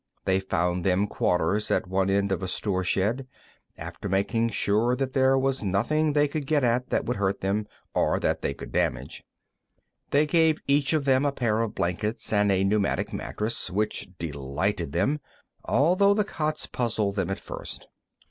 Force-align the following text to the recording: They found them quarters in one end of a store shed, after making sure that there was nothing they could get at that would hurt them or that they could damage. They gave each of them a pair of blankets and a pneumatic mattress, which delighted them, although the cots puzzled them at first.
They 0.25 0.39
found 0.39 0.83
them 0.83 1.05
quarters 1.05 1.69
in 1.69 1.83
one 1.83 2.09
end 2.09 2.31
of 2.31 2.41
a 2.41 2.47
store 2.47 2.83
shed, 2.83 3.27
after 3.77 4.09
making 4.09 4.49
sure 4.49 4.95
that 4.95 5.13
there 5.13 5.37
was 5.37 5.61
nothing 5.61 6.13
they 6.13 6.27
could 6.27 6.47
get 6.47 6.63
at 6.63 6.89
that 6.89 7.05
would 7.05 7.17
hurt 7.17 7.41
them 7.41 7.67
or 7.93 8.19
that 8.19 8.41
they 8.41 8.55
could 8.55 8.71
damage. 8.71 9.23
They 10.09 10.25
gave 10.25 10.59
each 10.67 10.93
of 10.93 11.05
them 11.05 11.23
a 11.23 11.31
pair 11.31 11.59
of 11.61 11.75
blankets 11.75 12.33
and 12.33 12.51
a 12.51 12.63
pneumatic 12.63 13.13
mattress, 13.13 13.69
which 13.69 14.09
delighted 14.17 14.91
them, 14.91 15.19
although 15.65 16.15
the 16.15 16.23
cots 16.23 16.65
puzzled 16.65 17.15
them 17.15 17.29
at 17.29 17.39
first. 17.39 17.87